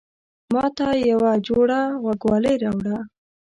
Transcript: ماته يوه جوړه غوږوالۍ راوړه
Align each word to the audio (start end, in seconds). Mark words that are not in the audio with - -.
ماته 0.53 0.87
يوه 1.11 1.31
جوړه 1.47 1.79
غوږوالۍ 2.01 2.55
راوړه 2.63 2.97